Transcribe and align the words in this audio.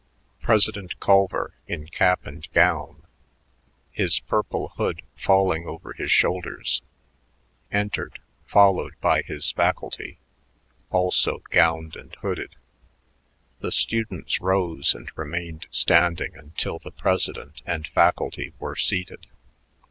President 0.41 0.99
Culver 0.99 1.53
in 1.67 1.87
cap 1.87 2.25
and 2.25 2.49
gown, 2.53 3.03
his 3.91 4.19
purple 4.19 4.69
hood 4.69 5.03
falling 5.15 5.67
over 5.67 5.93
his 5.93 6.09
shoulders, 6.09 6.81
entered 7.71 8.17
followed 8.47 8.95
by 8.99 9.21
his 9.21 9.51
faculty, 9.51 10.17
also 10.89 11.43
gowned 11.51 11.95
and 11.95 12.15
hooded. 12.15 12.55
The 13.59 13.71
students 13.71 14.41
rose 14.41 14.95
and 14.95 15.11
remained 15.15 15.67
standing 15.69 16.35
until 16.35 16.79
the 16.79 16.89
president 16.89 17.61
and 17.67 17.85
faculty 17.85 18.53
were 18.57 18.75
seated. 18.75 19.27